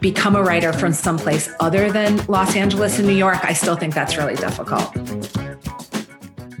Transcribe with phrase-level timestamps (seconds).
[0.00, 3.94] become a writer from someplace other than Los Angeles and New York, I still think
[3.94, 4.94] that's really difficult.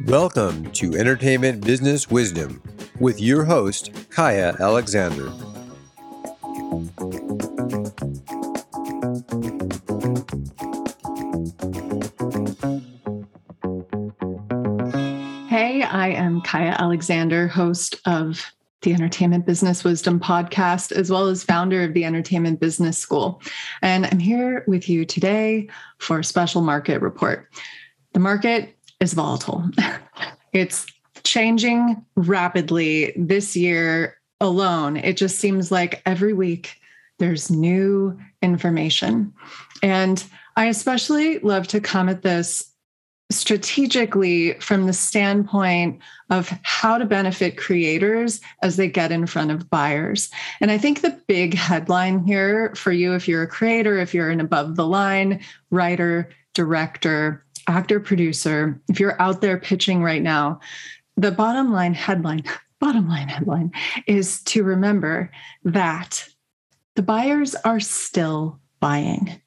[0.06, 2.62] Welcome to Entertainment Business Wisdom
[2.98, 5.30] with your host, Kaia Alexander.
[15.48, 18.52] Hey, I am Kaia Alexander, host of
[18.82, 23.42] the Entertainment Business Wisdom podcast, as well as founder of the Entertainment Business School.
[23.82, 27.48] And I'm here with you today for a special market report.
[28.14, 29.68] The market is volatile,
[30.52, 30.86] it's
[31.22, 34.96] changing rapidly this year alone.
[34.96, 36.76] It just seems like every week
[37.18, 39.32] there's new information.
[39.82, 40.24] And
[40.56, 42.69] I especially love to come at this
[43.30, 46.00] strategically from the standpoint
[46.30, 50.30] of how to benefit creators as they get in front of buyers.
[50.60, 54.30] And I think the big headline here for you, if you're a creator, if you're
[54.30, 60.60] an above the line writer, director, actor, producer, if you're out there pitching right now,
[61.16, 62.42] the bottom line headline,
[62.80, 63.70] bottom line headline
[64.06, 65.30] is to remember
[65.64, 66.28] that
[66.96, 69.40] the buyers are still buying.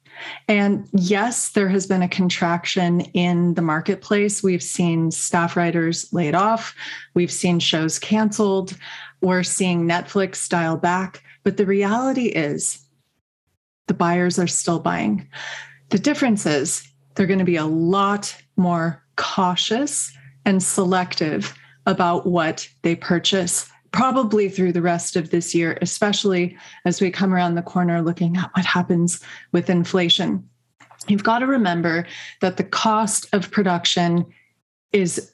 [0.48, 4.42] And yes, there has been a contraction in the marketplace.
[4.42, 6.74] We've seen staff writers laid off,
[7.14, 8.76] we've seen shows canceled,
[9.20, 11.22] we're seeing Netflix dial back.
[11.42, 12.80] But the reality is,
[13.86, 15.28] the buyers are still buying.
[15.90, 20.12] The difference is they're going to be a lot more cautious
[20.44, 21.54] and selective
[21.86, 27.32] about what they purchase probably through the rest of this year, especially as we come
[27.32, 29.20] around the corner looking at what happens
[29.52, 30.42] with inflation.
[31.06, 32.04] You've got to remember
[32.40, 34.26] that the cost of production
[34.92, 35.32] is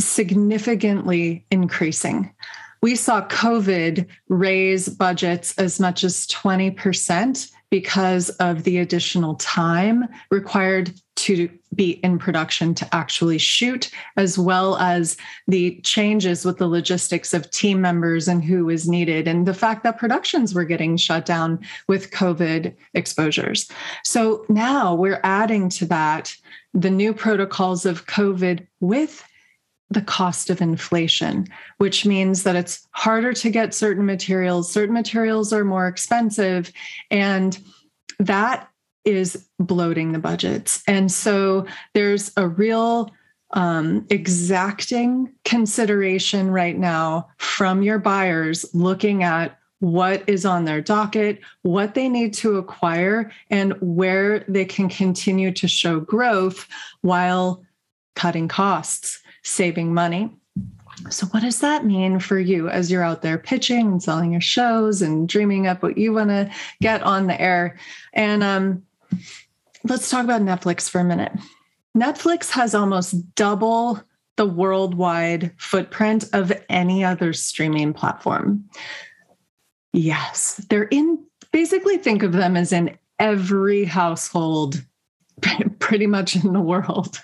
[0.00, 2.32] significantly increasing.
[2.80, 10.90] We saw COVID raise budgets as much as 20% because of the additional time required
[11.24, 15.16] to be in production to actually shoot, as well as
[15.48, 19.84] the changes with the logistics of team members and who is needed, and the fact
[19.84, 21.58] that productions were getting shut down
[21.88, 23.70] with COVID exposures.
[24.04, 26.36] So now we're adding to that
[26.74, 29.24] the new protocols of COVID with
[29.88, 31.46] the cost of inflation,
[31.78, 34.70] which means that it's harder to get certain materials.
[34.70, 36.70] Certain materials are more expensive.
[37.10, 37.58] And
[38.18, 38.68] that
[39.04, 40.82] is bloating the budgets.
[40.86, 43.10] And so there's a real
[43.50, 51.40] um, exacting consideration right now from your buyers looking at what is on their docket,
[51.62, 56.66] what they need to acquire, and where they can continue to show growth
[57.02, 57.64] while
[58.16, 60.30] cutting costs, saving money.
[61.10, 64.40] So, what does that mean for you as you're out there pitching and selling your
[64.40, 66.50] shows and dreaming up what you want to
[66.80, 67.76] get on the air?
[68.12, 68.82] And um,
[69.84, 71.32] let's talk about Netflix for a minute.
[71.96, 74.02] Netflix has almost double
[74.36, 78.64] the worldwide footprint of any other streaming platform.
[79.92, 84.84] Yes, they're in basically think of them as in every household
[85.78, 87.20] pretty much in the world.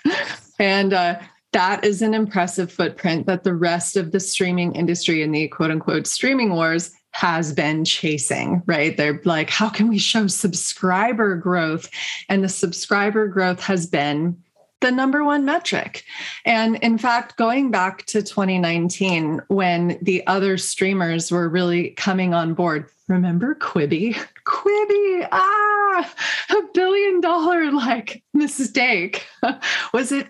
[0.57, 1.19] And uh,
[1.51, 5.71] that is an impressive footprint that the rest of the streaming industry in the quote
[5.71, 8.95] unquote streaming wars has been chasing, right?
[8.95, 11.89] They're like, how can we show subscriber growth?
[12.29, 14.41] And the subscriber growth has been
[14.81, 16.03] the number one metric.
[16.45, 22.53] And in fact, going back to 2019, when the other streamers were really coming on
[22.53, 24.15] board, remember Quibi?
[24.45, 26.13] Quibi, ah,
[26.49, 29.27] a billion dollar like mistake.
[29.93, 30.27] Was it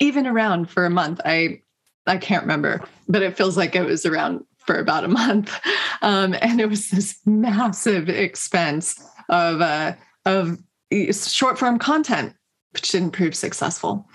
[0.00, 1.20] even around for a month?
[1.24, 1.62] I
[2.06, 5.58] I can't remember, but it feels like it was around for about a month,
[6.02, 9.94] um, and it was this massive expense of uh,
[10.26, 10.58] of
[11.10, 12.34] short form content,
[12.72, 14.06] which didn't prove successful.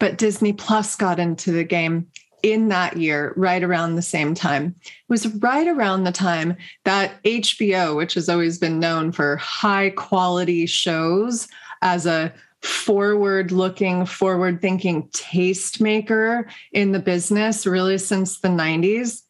[0.00, 2.08] But Disney Plus got into the game
[2.42, 7.22] in that year, right around the same time, it was right around the time that
[7.22, 11.46] HBO, which has always been known for high quality shows
[11.80, 19.22] as a forward looking, forward thinking tastemaker in the business, really since the 90s,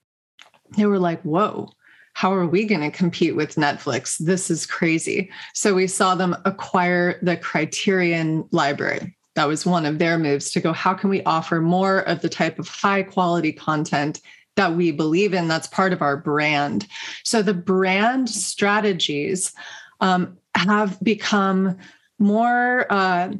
[0.77, 1.71] they were like, whoa.
[2.15, 4.17] How are we going to compete with Netflix?
[4.17, 5.31] This is crazy.
[5.53, 10.61] So we saw them acquire the Criterion library that was one of their moves to
[10.61, 14.21] go how can we offer more of the type of high quality content
[14.57, 16.87] that we believe in that's part of our brand
[17.23, 19.53] so the brand strategies
[20.01, 21.77] um, have become
[22.19, 23.33] more uh,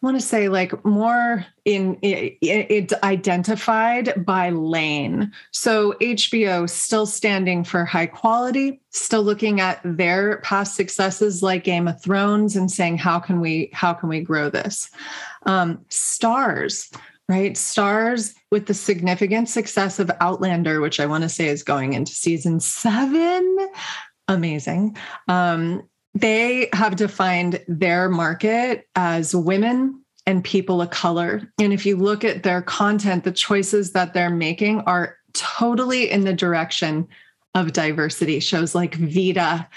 [0.00, 5.32] want to say like more in it's it identified by lane.
[5.50, 11.88] So HBO still standing for high quality, still looking at their past successes like Game
[11.88, 14.90] of Thrones and saying how can we how can we grow this?
[15.46, 16.94] Um, Starz,
[17.28, 17.54] right?
[17.54, 22.12] Starz with the significant success of Outlander, which I want to say is going into
[22.12, 23.68] season seven.
[24.28, 24.96] Amazing.
[25.26, 25.88] Um,
[26.20, 31.52] they have defined their market as women and people of color.
[31.60, 36.24] And if you look at their content, the choices that they're making are totally in
[36.24, 37.08] the direction
[37.54, 38.40] of diversity.
[38.40, 39.68] Shows like Vida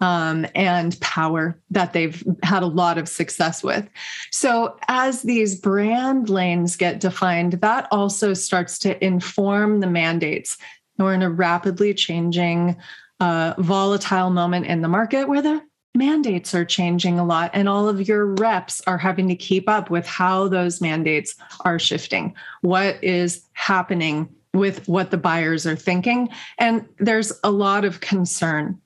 [0.00, 3.88] um, and Power that they've had a lot of success with.
[4.30, 10.58] So, as these brand lanes get defined, that also starts to inform the mandates.
[10.98, 12.76] We're in a rapidly changing,
[13.20, 15.62] uh, volatile moment in the market where the
[15.94, 19.90] mandates are changing a lot and all of your reps are having to keep up
[19.90, 21.34] with how those mandates
[21.64, 22.34] are shifting.
[22.60, 26.28] What is happening with what the buyers are thinking?
[26.58, 28.80] And there's a lot of concern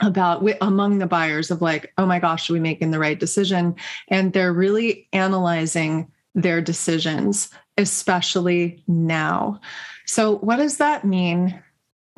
[0.00, 3.74] about among the buyers of like oh my gosh are we making the right decision?
[4.08, 9.60] And they're really analyzing their decisions especially now.
[10.04, 11.62] So what does that mean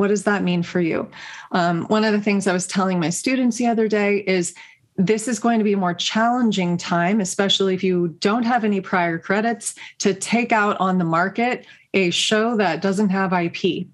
[0.00, 1.10] what does that mean for you?
[1.52, 4.54] Um, one of the things I was telling my students the other day is
[4.96, 8.80] this is going to be a more challenging time, especially if you don't have any
[8.80, 13.88] prior credits, to take out on the market a show that doesn't have IP.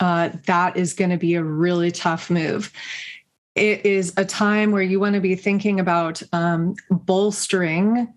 [0.00, 2.72] Uh, that is going to be a really tough move.
[3.54, 8.08] It is a time where you want to be thinking about um, bolstering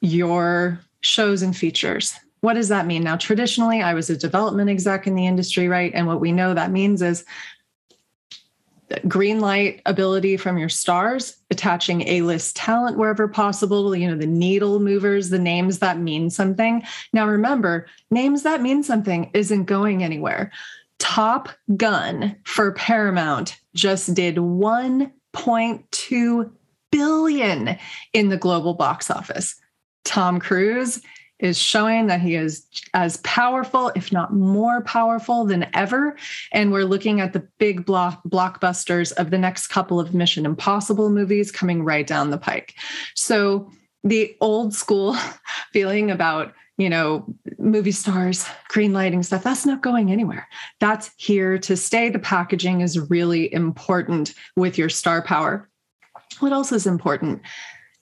[0.00, 3.02] your shows and features what does that mean?
[3.02, 5.92] Now, traditionally, I was a development exec in the industry, right?
[5.94, 7.24] And what we know that means is
[9.08, 14.26] green light ability from your stars, attaching A list talent wherever possible, you know, the
[14.26, 16.82] needle movers, the names that mean something.
[17.12, 20.52] Now, remember, names that mean something isn't going anywhere.
[20.98, 26.50] Top Gun for Paramount just did 1.2
[26.92, 27.76] billion
[28.12, 29.56] in the global box office.
[30.04, 31.02] Tom Cruise
[31.38, 36.16] is showing that he is as powerful, if not more powerful than ever.
[36.52, 41.10] And we're looking at the big block blockbusters of the next couple of Mission Impossible
[41.10, 42.74] movies coming right down the pike.
[43.14, 43.70] So
[44.02, 45.16] the old school
[45.72, 47.24] feeling about you know
[47.58, 50.46] movie stars green lighting stuff that's not going anywhere
[50.78, 55.70] that's here to stay the packaging is really important with your star power
[56.40, 57.40] what else is important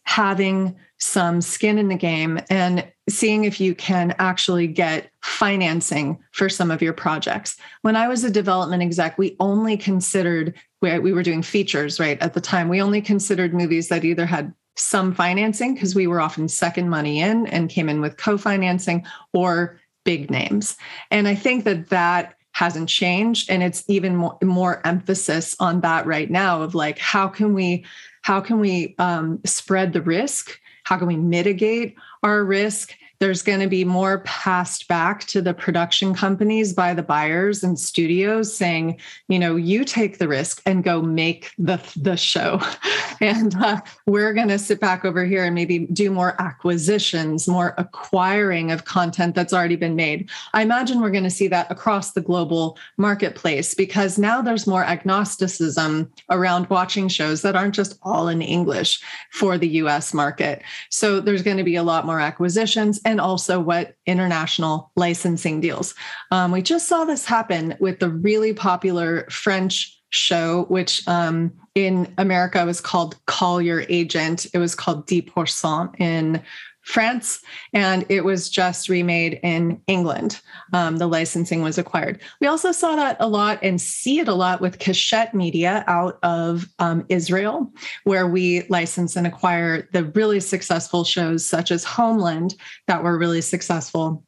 [0.02, 6.48] having some skin in the game and seeing if you can actually get financing for
[6.48, 7.56] some of your projects.
[7.82, 12.20] When I was a development exec, we only considered, where we were doing features, right?
[12.22, 16.20] At the time, we only considered movies that either had some financing because we were
[16.20, 20.76] often second money in and came in with co financing or big names.
[21.10, 26.06] And I think that that hasn't changed and it's even more, more emphasis on that
[26.06, 27.84] right now of like how can we
[28.22, 32.94] how can we um, spread the risk how can we mitigate our risk?
[33.18, 37.78] There's going to be more passed back to the production companies by the buyers and
[37.78, 42.60] studios saying, you know, you take the risk and go make the, the show.
[43.20, 47.74] and uh, we're going to sit back over here and maybe do more acquisitions, more
[47.78, 50.28] acquiring of content that's already been made.
[50.52, 54.84] I imagine we're going to see that across the global marketplace because now there's more
[54.84, 60.62] agnosticism around watching shows that aren't just all in English for the US market.
[60.90, 65.94] So there's going to be a lot more acquisitions and also what international licensing deals.
[66.30, 72.12] Um, we just saw this happen with the really popular French show, which um, in
[72.18, 74.46] America was called Call Your Agent.
[74.54, 76.42] It was called 10% in
[76.84, 77.40] France,
[77.72, 80.40] and it was just remade in England.
[80.72, 82.20] Um, the licensing was acquired.
[82.40, 86.18] We also saw that a lot and see it a lot with Keshet Media out
[86.22, 87.72] of um, Israel,
[88.04, 92.54] where we license and acquire the really successful shows such as Homeland
[92.86, 94.22] that were really successful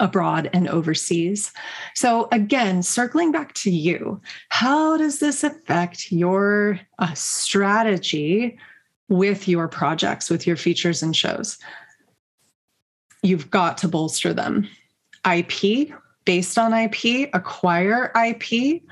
[0.00, 1.52] abroad and overseas.
[1.94, 8.58] So, again, circling back to you, how does this affect your uh, strategy
[9.08, 11.58] with your projects, with your features and shows?
[13.22, 14.68] You've got to bolster them.
[15.30, 15.90] IP,
[16.24, 18.82] based on IP, acquire IP,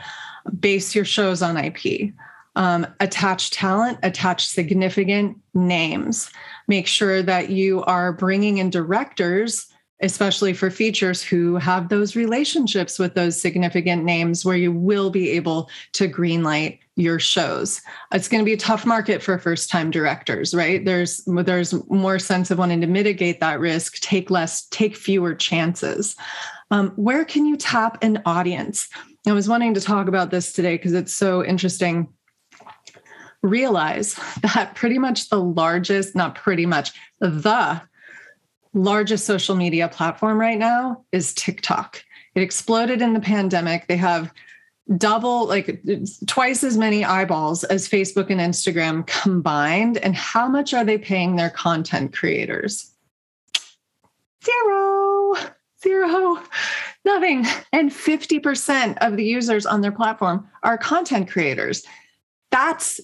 [0.58, 2.12] base your shows on IP.
[2.56, 6.30] Um, attach talent, attach significant names.
[6.66, 9.66] Make sure that you are bringing in directors
[10.00, 15.30] especially for features who have those relationships with those significant names where you will be
[15.30, 17.80] able to greenlight your shows.
[18.12, 20.84] It's going to be a tough market for first time directors right?
[20.84, 26.16] There's there's more sense of wanting to mitigate that risk take less take fewer chances.
[26.70, 28.88] Um, where can you tap an audience?
[29.26, 32.08] I was wanting to talk about this today because it's so interesting.
[33.42, 37.82] Realize that pretty much the largest not pretty much the
[38.76, 42.04] largest social media platform right now is TikTok.
[42.34, 43.86] It exploded in the pandemic.
[43.88, 44.32] They have
[44.98, 45.80] double, like
[46.26, 49.96] twice as many eyeballs as Facebook and Instagram combined.
[49.98, 52.92] And how much are they paying their content creators?
[54.44, 55.34] Zero,
[55.82, 56.38] zero,
[57.04, 57.46] nothing.
[57.72, 61.84] And 50% of the users on their platform are content creators.
[62.50, 63.00] That's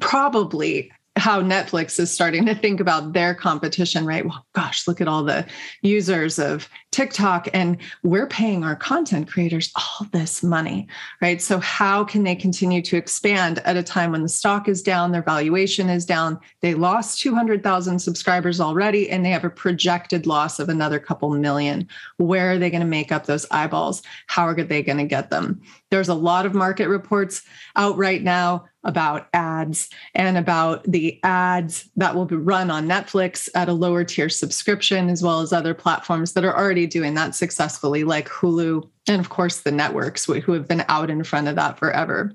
[0.00, 4.24] probably how Netflix is starting to think about their competition, right?
[4.24, 5.46] Well, gosh, look at all the
[5.82, 10.86] users of TikTok, and we're paying our content creators all this money,
[11.20, 11.42] right?
[11.42, 15.10] So, how can they continue to expand at a time when the stock is down,
[15.10, 16.38] their valuation is down?
[16.60, 21.88] They lost 200,000 subscribers already, and they have a projected loss of another couple million.
[22.18, 24.02] Where are they going to make up those eyeballs?
[24.26, 25.62] How are they going to get them?
[25.90, 27.42] There's a lot of market reports
[27.74, 33.48] out right now about ads and about the ads that will be run on Netflix
[33.54, 37.34] at a lower tier subscription, as well as other platforms that are already doing that
[37.34, 41.56] successfully, like Hulu, and of course, the networks who have been out in front of
[41.56, 42.32] that forever.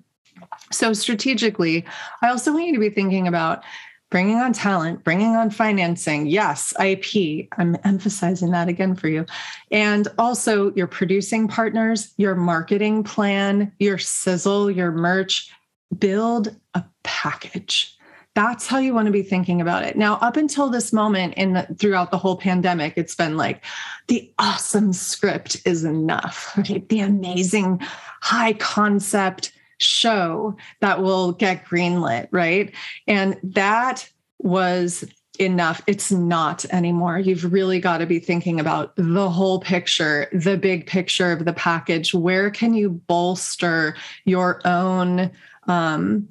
[0.72, 1.86] So, strategically,
[2.22, 3.64] I also want you to be thinking about
[4.10, 6.28] bringing on talent, bringing on financing.
[6.28, 7.48] Yes, IP.
[7.58, 9.26] I'm emphasizing that again for you.
[9.72, 15.52] And also your producing partners, your marketing plan, your sizzle, your merch,
[15.98, 17.97] build a package.
[18.38, 19.98] That's how you want to be thinking about it.
[19.98, 23.66] Now, up until this moment the, throughout the whole pandemic, it's been like
[24.10, 26.56] the awesome script is enough.
[26.56, 26.88] Right?
[26.88, 27.80] The amazing
[28.22, 32.72] high concept show that will get greenlit, right?
[33.08, 35.04] And that was
[35.40, 35.82] enough.
[35.88, 37.18] It's not anymore.
[37.18, 41.54] You've really got to be thinking about the whole picture, the big picture of the
[41.54, 42.14] package.
[42.14, 45.32] Where can you bolster your own
[45.68, 46.28] um,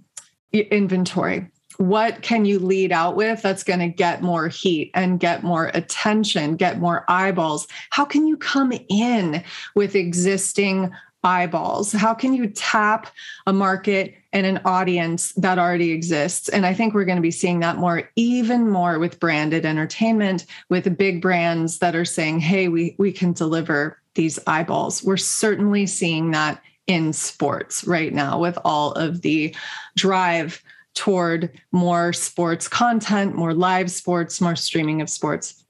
[0.52, 1.50] inventory.
[1.78, 5.70] What can you lead out with that's going to get more heat and get more
[5.74, 7.68] attention, get more eyeballs?
[7.90, 9.42] How can you come in
[9.74, 10.90] with existing
[11.22, 11.92] eyeballs?
[11.92, 13.08] How can you tap
[13.46, 16.48] a market and an audience that already exists?
[16.48, 20.46] And I think we're going to be seeing that more, even more with branded entertainment,
[20.70, 25.02] with big brands that are saying, hey, we, we can deliver these eyeballs.
[25.02, 29.54] We're certainly seeing that in sports right now with all of the
[29.96, 30.62] drive
[30.96, 35.62] toward more sports content, more live sports, more streaming of sports.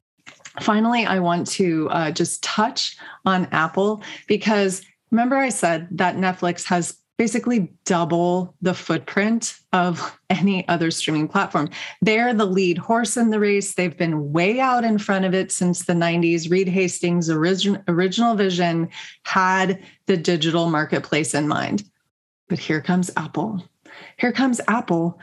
[0.60, 6.64] Finally, I want to uh, just touch on Apple because remember I said that Netflix
[6.64, 11.68] has basically double the footprint of any other streaming platform.
[12.02, 13.74] They're the lead horse in the race.
[13.74, 16.50] They've been way out in front of it since the 90s.
[16.50, 18.88] Reed Hastings' origin, original vision
[19.24, 21.84] had the digital marketplace in mind.
[22.48, 23.64] But here comes Apple.
[24.18, 25.18] Here comes Apple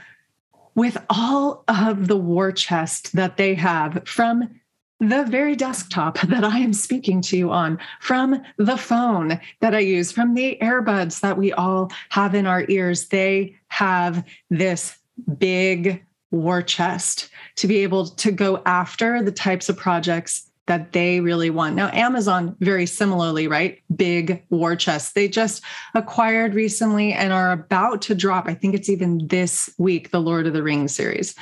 [0.75, 4.59] with all of the war chest that they have from
[4.99, 9.79] the very desktop that I am speaking to you on, from the phone that I
[9.79, 14.97] use, from the earbuds that we all have in our ears, they have this
[15.37, 21.19] big war chest to be able to go after the types of projects that they
[21.19, 21.75] really want.
[21.75, 23.79] Now, Amazon, very similarly, right?
[23.95, 25.13] Big war chest.
[25.13, 30.11] They just acquired recently and are about to drop, I think it's even this week,
[30.11, 31.35] the Lord of the Rings series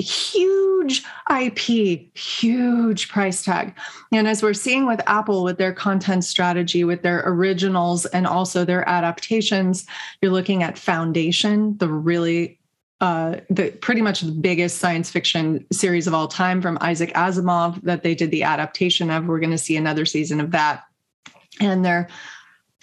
[0.00, 3.76] huge IP, huge price tag.
[4.12, 8.64] And as we're seeing with Apple, with their content strategy, with their originals, and also
[8.64, 9.86] their adaptations,
[10.20, 12.59] you're looking at Foundation, the really
[13.00, 17.80] uh, the pretty much the biggest science fiction series of all time from Isaac Asimov
[17.82, 19.26] that they did the adaptation of.
[19.26, 20.84] We're going to see another season of that.
[21.60, 22.08] And their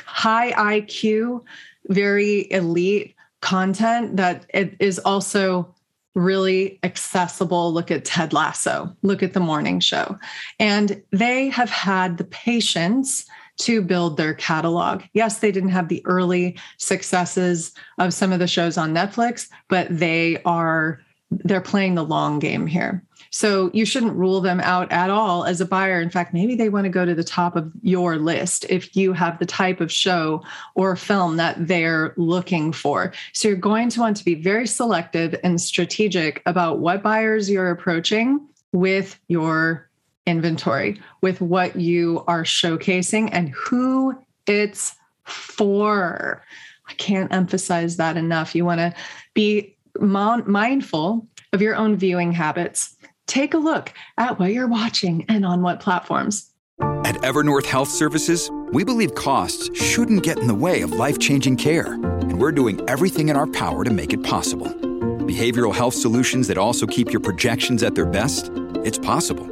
[0.03, 1.43] high IQ,
[1.87, 5.73] very elite content that it is also
[6.15, 7.71] really accessible.
[7.71, 10.17] Look at Ted Lasso, look at the morning show.
[10.59, 15.03] And they have had the patience to build their catalog.
[15.13, 19.87] Yes, they didn't have the early successes of some of the shows on Netflix, but
[19.89, 20.99] they are
[21.29, 23.03] they're playing the long game here.
[23.31, 25.99] So you shouldn't rule them out at all as a buyer.
[25.99, 29.11] In fact, maybe they want to go to the top of your list if you
[29.13, 30.41] have the type of show
[30.75, 33.11] or film that they're looking for.
[33.33, 37.71] So you're going to want to be very selective and strategic about what buyers you're
[37.71, 39.86] approaching with your
[40.27, 44.15] inventory, with what you are showcasing and who
[44.45, 44.93] it's
[45.23, 46.43] for.
[46.87, 48.53] I can't emphasize that enough.
[48.53, 48.93] You want to
[49.33, 52.95] be mindful of your own viewing habits.
[53.25, 56.51] Take a look at what you're watching and on what platforms.
[56.79, 61.57] At Evernorth Health Services, we believe costs shouldn't get in the way of life changing
[61.57, 64.67] care, and we're doing everything in our power to make it possible.
[64.67, 68.51] Behavioral health solutions that also keep your projections at their best?
[68.85, 69.45] It's possible.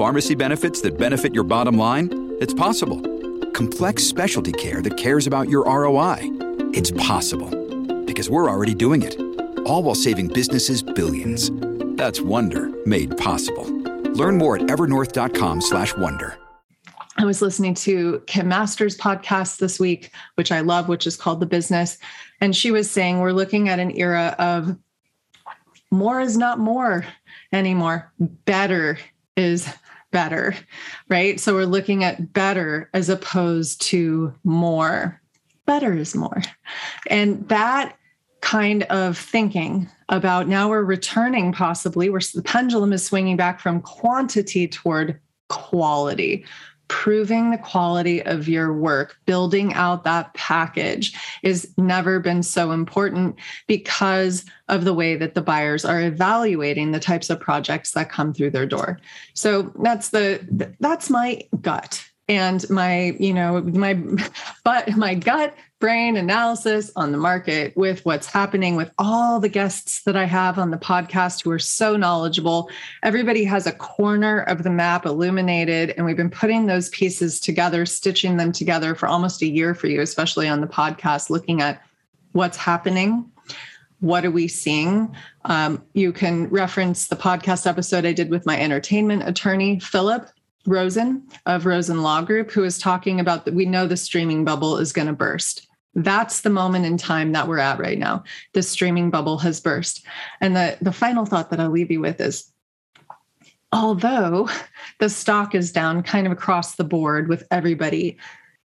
[0.00, 2.08] Pharmacy benefits that benefit your bottom line?
[2.40, 3.02] It's possible.
[3.50, 6.20] Complex specialty care that cares about your ROI?
[6.72, 7.50] It's possible.
[8.06, 9.20] Because we're already doing it
[9.66, 11.50] all while saving businesses billions.
[11.98, 13.64] That's Wonder made possible.
[14.14, 16.38] Learn more at evernorth.com/slash-wonder.
[17.18, 21.40] I was listening to Kim Masters' podcast this week, which I love, which is called
[21.40, 21.98] The Business,
[22.40, 24.78] and she was saying we're looking at an era of
[25.90, 27.04] more is not more
[27.52, 28.10] anymore.
[28.18, 28.98] Better
[29.36, 29.70] is
[30.10, 30.54] better,
[31.08, 31.38] right?
[31.38, 35.20] So we're looking at better as opposed to more.
[35.66, 36.42] Better is more.
[37.08, 37.96] And that
[38.40, 43.80] kind of thinking about now we're returning possibly where the pendulum is swinging back from
[43.82, 46.44] quantity toward quality
[46.90, 53.36] proving the quality of your work building out that package is never been so important
[53.68, 58.34] because of the way that the buyers are evaluating the types of projects that come
[58.34, 58.98] through their door.
[59.34, 63.98] So that's the that's my gut and my you know my
[64.64, 70.02] but my gut brain analysis on the market with what's happening with all the guests
[70.02, 72.70] that I have on the podcast who are so knowledgeable.
[73.02, 77.84] Everybody has a corner of the map illuminated, and we've been putting those pieces together,
[77.86, 81.82] stitching them together for almost a year for you, especially on the podcast, looking at
[82.32, 83.28] what's happening.
[84.00, 85.16] What are we seeing?
[85.46, 90.28] Um, you can reference the podcast episode I did with my entertainment attorney, Philip,
[90.70, 94.78] Rosen of Rosen Law Group, who is talking about that we know the streaming bubble
[94.78, 95.66] is going to burst.
[95.94, 98.22] That's the moment in time that we're at right now.
[98.54, 100.06] The streaming bubble has burst.
[100.40, 102.50] And the, the final thought that I'll leave you with is
[103.72, 104.48] although
[105.00, 108.16] the stock is down kind of across the board with everybody,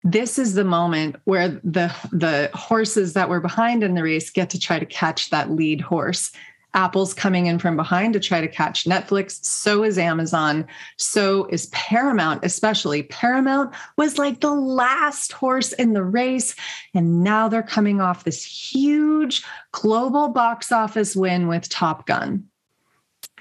[0.04, 4.50] this is the moment where the the horses that were behind in the race get
[4.50, 6.32] to try to catch that lead horse
[6.74, 9.44] Apple's coming in from behind to try to catch Netflix.
[9.44, 10.66] So is Amazon.
[10.96, 13.02] So is Paramount, especially.
[13.04, 16.54] Paramount was like the last horse in the race.
[16.94, 22.48] And now they're coming off this huge global box office win with Top Gun.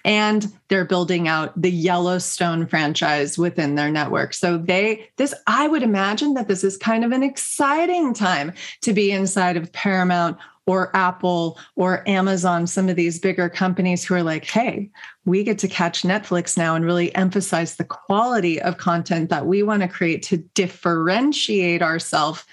[0.03, 4.33] And they're building out the Yellowstone franchise within their network.
[4.33, 8.93] So they, this, I would imagine that this is kind of an exciting time to
[8.93, 14.23] be inside of Paramount or Apple or Amazon, some of these bigger companies who are
[14.23, 14.89] like, hey,
[15.25, 19.63] we get to catch Netflix now and really emphasize the quality of content that we
[19.63, 22.43] want to create to differentiate ourselves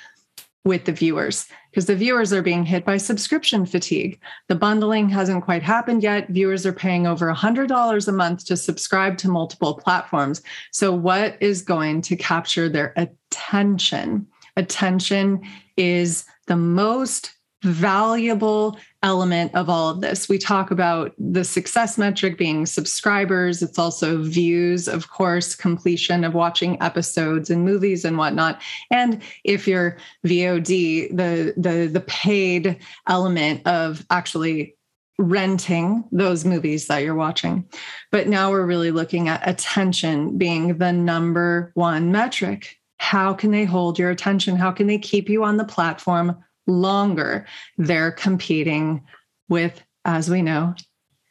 [0.64, 4.20] with the viewers because the viewers are being hit by subscription fatigue.
[4.48, 6.28] The bundling hasn't quite happened yet.
[6.28, 10.42] Viewers are paying over $100 a month to subscribe to multiple platforms.
[10.72, 14.26] So, what is going to capture their attention?
[14.56, 15.40] Attention
[15.76, 20.28] is the most valuable element of all of this.
[20.28, 23.62] We talk about the success metric being subscribers.
[23.62, 28.60] It's also views, of course, completion of watching episodes and movies and whatnot.
[28.90, 34.76] And if you're VOD, the the the paid element of actually
[35.18, 37.68] renting those movies that you're watching.
[38.12, 42.76] But now we're really looking at attention being the number one metric.
[42.98, 44.54] How can they hold your attention?
[44.56, 46.36] How can they keep you on the platform
[46.68, 47.46] longer.
[47.76, 49.02] They're competing
[49.48, 50.74] with, as we know,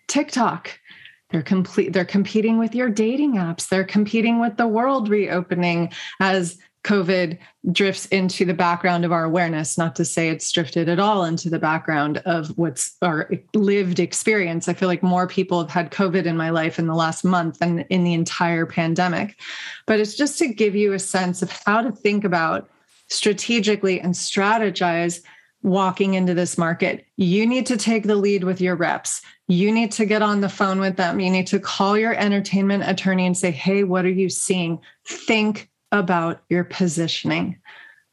[0.08, 0.78] TikTok.
[1.30, 3.70] They're complete, they're competing with your dating apps.
[3.70, 7.38] They're competing with the world reopening as COVID
[7.74, 11.50] drifts into the background of our awareness, not to say it's drifted at all into
[11.50, 14.70] the background of what's our lived experience.
[14.70, 17.60] I feel like more people have had COVID in my life in the last month
[17.60, 19.38] than in the entire pandemic.
[19.86, 22.70] But it's just to give you a sense of how to think about
[23.08, 25.22] strategically and strategize
[25.64, 27.06] walking into this market.
[27.18, 29.22] You need to take the lead with your reps.
[29.48, 31.20] You need to get on the phone with them.
[31.20, 34.80] You need to call your entertainment attorney and say, Hey, what are you seeing?
[35.06, 37.60] Think about your positioning.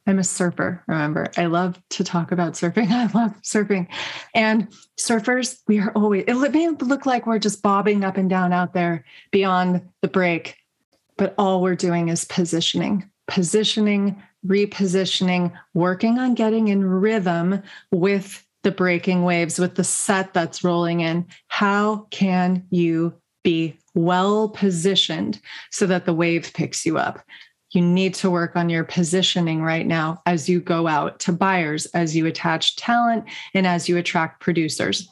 [0.07, 1.31] I'm a surfer, remember.
[1.37, 2.89] I love to talk about surfing.
[2.91, 3.89] I love surfing.
[4.35, 8.53] And surfers, we are always, it may look like we're just bobbing up and down
[8.53, 10.57] out there beyond the break,
[11.17, 18.71] but all we're doing is positioning, positioning, repositioning, working on getting in rhythm with the
[18.71, 21.27] breaking waves, with the set that's rolling in.
[21.49, 27.21] How can you be well positioned so that the wave picks you up?
[27.75, 31.87] you need to work on your positioning right now as you go out to buyers,
[31.87, 35.09] as you attach talent, and as you attract producers.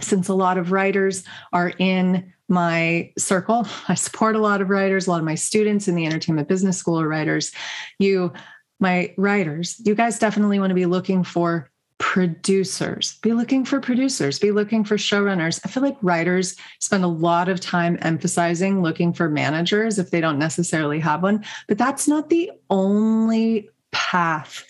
[0.00, 5.06] Since a lot of writers are in my circle, I support a lot of writers,
[5.06, 7.52] a lot of my students in the entertainment business school are writers.
[7.98, 8.32] You,
[8.80, 13.18] my writers, you guys definitely want to be looking for producers.
[13.22, 15.60] Be looking for producers, be looking for showrunners.
[15.64, 20.20] I feel like writers spend a lot of time emphasizing looking for managers if they
[20.20, 24.64] don't necessarily have one, but that's not the only path,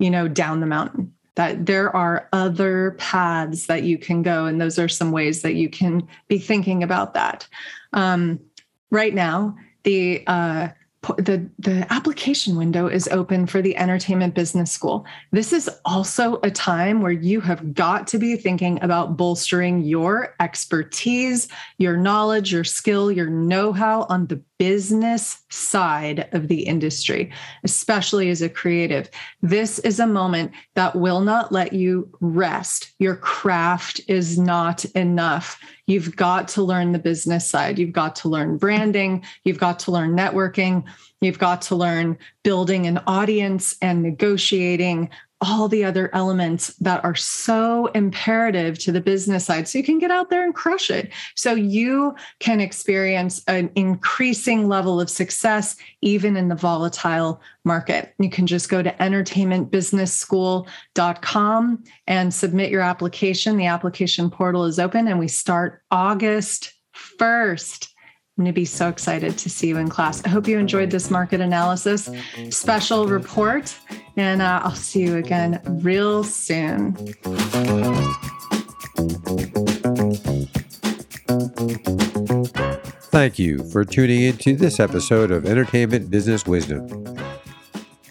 [0.00, 1.14] you know, down the mountain.
[1.36, 5.54] That there are other paths that you can go, and those are some ways that
[5.54, 7.48] you can be thinking about that.
[7.92, 8.38] Um,
[8.90, 10.68] right now, the uh,
[11.18, 16.50] the the application window is open for the entertainment business school this is also a
[16.50, 22.62] time where you have got to be thinking about bolstering your expertise your knowledge your
[22.62, 27.32] skill your know-how on the business side of the industry
[27.64, 29.10] especially as a creative
[29.42, 35.58] this is a moment that will not let you rest your craft is not enough
[35.86, 37.78] You've got to learn the business side.
[37.78, 39.24] You've got to learn branding.
[39.44, 40.84] You've got to learn networking.
[41.20, 45.10] You've got to learn building an audience and negotiating
[45.42, 49.66] all the other elements that are so imperative to the business side.
[49.68, 51.10] So you can get out there and crush it.
[51.34, 58.14] So you can experience an increasing level of success even in the volatile market.
[58.18, 63.56] You can just go to entertainmentbusinessschool.com and submit your application.
[63.56, 66.74] The application portal is open and we start august
[67.18, 67.91] 1st
[68.38, 70.24] I'm going to be so excited to see you in class.
[70.24, 72.08] I hope you enjoyed this market analysis
[72.48, 73.76] special report,
[74.16, 76.94] and uh, I'll see you again real soon.
[83.10, 86.88] Thank you for tuning in to this episode of Entertainment Business Wisdom.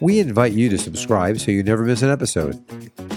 [0.01, 2.63] We invite you to subscribe so you never miss an episode.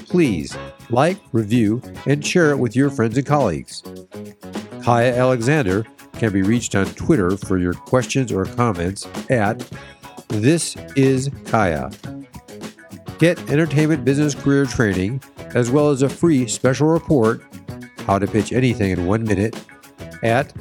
[0.08, 0.56] Please
[0.88, 3.82] like, review, and share it with your friends and colleagues.
[4.80, 5.86] Kaia Alexander
[6.24, 9.58] can be reached on Twitter for your questions or comments at
[10.28, 11.92] This is Kaia.
[13.18, 15.22] Get entertainment business career training
[15.54, 17.42] as well as a free special report,
[18.06, 19.54] How to Pitch Anything in One Minute,
[20.22, 20.52] at